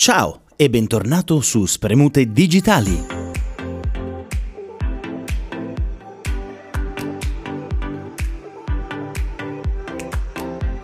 Ciao 0.00 0.42
e 0.54 0.70
bentornato 0.70 1.40
su 1.40 1.66
Spremute 1.66 2.30
Digitali. 2.30 3.04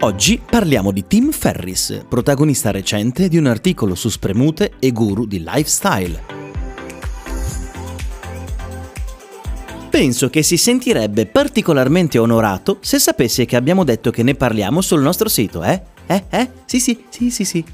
Oggi 0.00 0.40
parliamo 0.44 0.90
di 0.90 1.06
Tim 1.06 1.30
Ferris, 1.30 2.06
protagonista 2.08 2.72
recente 2.72 3.28
di 3.28 3.36
un 3.38 3.46
articolo 3.46 3.94
su 3.94 4.08
Spremute 4.08 4.72
e 4.80 4.90
guru 4.90 5.26
di 5.26 5.38
lifestyle. 5.38 6.20
Penso 9.90 10.28
che 10.28 10.42
si 10.42 10.56
sentirebbe 10.56 11.26
particolarmente 11.26 12.18
onorato 12.18 12.78
se 12.80 12.98
sapesse 12.98 13.44
che 13.44 13.54
abbiamo 13.54 13.84
detto 13.84 14.10
che 14.10 14.24
ne 14.24 14.34
parliamo 14.34 14.80
sul 14.80 15.02
nostro 15.02 15.28
sito, 15.28 15.62
eh? 15.62 15.80
Eh? 16.06 16.24
Eh? 16.30 16.50
Sì, 16.64 16.80
sì, 16.80 17.04
sì, 17.08 17.30
sì, 17.30 17.44
sì. 17.44 17.64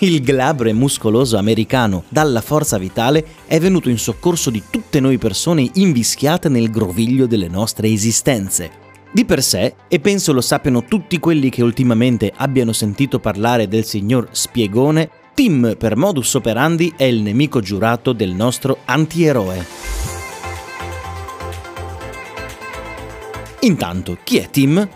Il 0.00 0.22
glabro 0.22 0.68
e 0.68 0.72
muscoloso 0.72 1.36
americano 1.36 2.04
dalla 2.08 2.40
forza 2.40 2.78
vitale 2.78 3.24
è 3.46 3.60
venuto 3.60 3.88
in 3.88 3.98
soccorso 3.98 4.50
di 4.50 4.62
tutte 4.68 5.00
noi 5.00 5.18
persone 5.18 5.70
invischiate 5.74 6.48
nel 6.48 6.70
groviglio 6.70 7.26
delle 7.26 7.48
nostre 7.48 7.88
esistenze. 7.88 8.82
Di 9.12 9.24
per 9.24 9.42
sé, 9.42 9.74
e 9.86 10.00
penso 10.00 10.32
lo 10.32 10.40
sappiano 10.40 10.84
tutti 10.84 11.20
quelli 11.20 11.48
che 11.48 11.62
ultimamente 11.62 12.32
abbiano 12.34 12.72
sentito 12.72 13.20
parlare 13.20 13.68
del 13.68 13.84
signor 13.84 14.28
Spiegone, 14.32 15.08
Tim 15.34 15.76
per 15.78 15.96
modus 15.96 16.34
operandi 16.34 16.92
è 16.96 17.04
il 17.04 17.20
nemico 17.20 17.60
giurato 17.60 18.12
del 18.12 18.32
nostro 18.32 18.78
antieroe. 18.84 19.64
Intanto, 23.60 24.18
chi 24.22 24.38
è 24.38 24.50
Tim? 24.50 24.88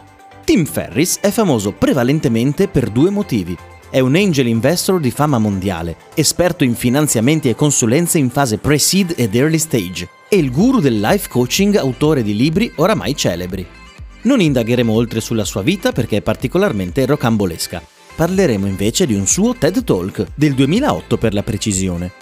Tim 0.44 0.64
Ferris 0.64 1.18
è 1.20 1.30
famoso 1.30 1.72
prevalentemente 1.72 2.68
per 2.68 2.90
due 2.90 3.10
motivi. 3.10 3.56
È 3.90 4.00
un 4.00 4.16
angel 4.16 4.48
investor 4.48 5.00
di 5.00 5.10
fama 5.10 5.38
mondiale, 5.38 5.96
esperto 6.12 6.62
in 6.62 6.74
finanziamenti 6.74 7.48
e 7.48 7.54
consulenze 7.54 8.18
in 8.18 8.28
fase 8.28 8.58
pre-seed 8.58 9.14
ed 9.16 9.34
early 9.34 9.56
stage, 9.56 10.06
e 10.28 10.36
il 10.36 10.50
guru 10.50 10.78
del 10.78 11.00
life 11.00 11.26
coaching 11.30 11.74
autore 11.76 12.22
di 12.22 12.36
libri 12.36 12.70
oramai 12.76 13.16
celebri. 13.16 13.66
Non 14.22 14.42
indagheremo 14.42 14.92
oltre 14.92 15.22
sulla 15.22 15.46
sua 15.46 15.62
vita 15.62 15.92
perché 15.92 16.18
è 16.18 16.20
particolarmente 16.20 17.06
rocambolesca. 17.06 17.82
Parleremo 18.14 18.66
invece 18.66 19.06
di 19.06 19.14
un 19.14 19.26
suo 19.26 19.54
TED 19.54 19.82
Talk, 19.82 20.26
del 20.34 20.52
2008 20.52 21.16
per 21.16 21.32
la 21.32 21.42
precisione. 21.42 22.12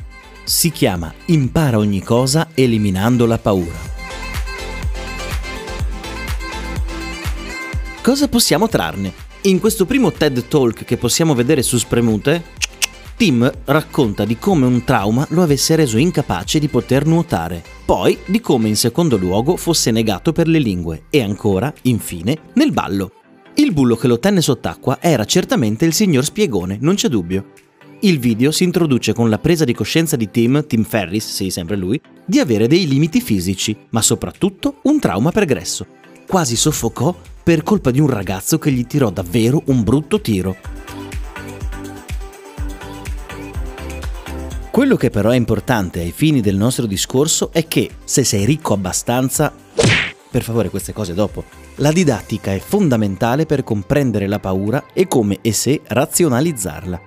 Si 0.45 0.71
chiama 0.71 1.13
Impara 1.27 1.79
ogni 1.79 2.01
cosa 2.01 2.51
eliminando 2.55 3.27
la 3.27 3.39
paura. 3.39 3.95
Cosa 8.01 8.29
possiamo 8.29 8.69
trarne? 8.69 9.26
In 9.47 9.61
questo 9.61 9.87
primo 9.87 10.11
TED 10.11 10.49
Talk 10.49 10.85
che 10.85 10.97
possiamo 10.97 11.33
vedere 11.33 11.63
su 11.63 11.79
Spremute, 11.79 12.47
Tim 13.17 13.49
racconta 13.67 14.25
di 14.25 14.39
come 14.39 14.67
un 14.67 14.83
trauma 14.83 15.25
lo 15.31 15.43
avesse 15.43 15.77
reso 15.77 15.99
incapace 15.99 16.59
di 16.59 16.67
poter 16.67 17.07
nuotare, 17.07 17.63
poi 17.85 18.19
di 18.27 18.41
come 18.41 18.67
in 18.67 18.75
secondo 18.75 19.17
luogo 19.17 19.57
fosse 19.57 19.93
negato 19.93 20.33
per 20.33 20.49
le 20.49 20.59
lingue 20.59 21.05
e 21.11 21.23
ancora, 21.23 21.73
infine, 21.83 22.37
nel 22.55 22.73
ballo. 22.73 23.13
Il 23.55 23.73
bullo 23.73 23.95
che 23.95 24.09
lo 24.09 24.19
tenne 24.19 24.41
sott'acqua 24.41 24.99
era 25.01 25.25
certamente 25.25 25.85
il 25.85 25.93
signor 25.93 26.25
Spiegone, 26.25 26.79
non 26.81 26.97
c'è 26.97 27.07
dubbio. 27.07 27.53
Il 28.01 28.19
video 28.19 28.51
si 28.51 28.65
introduce 28.65 29.13
con 29.13 29.31
la 29.31 29.39
presa 29.39 29.65
di 29.65 29.75
coscienza 29.75 30.17
di 30.17 30.29
Tim, 30.29 30.67
Tim 30.67 30.83
Ferris, 30.83 31.25
sì 31.33 31.51
sempre 31.51 31.77
lui, 31.77 32.01
di 32.25 32.41
avere 32.41 32.67
dei 32.67 32.89
limiti 32.89 33.21
fisici, 33.21 33.77
ma 33.91 34.03
soprattutto 34.03 34.81
un 34.83 34.99
trauma 34.99 35.31
pregresso. 35.31 35.87
Quasi 36.27 36.57
soffocò 36.57 37.15
per 37.47 37.63
colpa 37.63 37.93
di 37.93 38.01
un 38.01 38.09
ragazzo 38.09 38.59
che 38.59 38.73
gli 38.73 38.85
tirò 38.89 39.09
davvero 39.11 39.63
un 39.67 39.85
brutto 39.85 40.21
tiro. 40.21 40.57
Quello 44.73 44.97
che 44.97 45.11
però 45.11 45.31
è 45.31 45.37
importante 45.37 46.01
ai 46.01 46.11
fini 46.11 46.41
del 46.41 46.57
nostro 46.57 46.87
discorso 46.87 47.53
è 47.53 47.69
che 47.69 47.89
se 48.03 48.25
sei 48.25 48.45
ricco 48.45 48.75
abbastanza... 48.75 49.55
Per 50.29 50.43
favore 50.43 50.71
queste 50.71 50.93
cose 50.93 51.15
dopo. 51.15 51.45
La 51.77 51.93
didattica 51.93 52.53
è 52.53 52.59
fondamentale 52.59 53.47
per 53.47 53.63
comprendere 53.63 54.27
la 54.27 54.41
paura 54.41 54.87
e 54.93 55.07
come 55.07 55.39
e 55.41 55.53
se 55.53 55.83
razionalizzarla. 55.87 57.01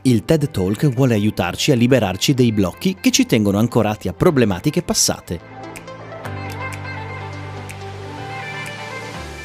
Il 0.00 0.24
TED 0.24 0.50
Talk 0.50 0.88
vuole 0.88 1.12
aiutarci 1.12 1.72
a 1.72 1.74
liberarci 1.74 2.32
dei 2.32 2.52
blocchi 2.52 2.96
che 2.98 3.10
ci 3.10 3.26
tengono 3.26 3.58
ancorati 3.58 4.08
a 4.08 4.14
problematiche 4.14 4.80
passate. 4.80 5.53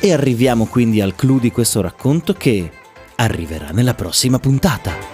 E 0.02 0.14
arriviamo 0.14 0.66
quindi 0.66 1.02
al 1.02 1.14
clou 1.14 1.40
di 1.40 1.52
questo 1.52 1.82
racconto 1.82 2.34
che 2.34 2.72
arriverà 3.16 3.72
nella 3.72 3.96
prossima 3.96 4.40
puntata. 4.40 5.09